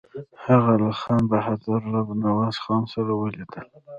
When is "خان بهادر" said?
1.01-1.81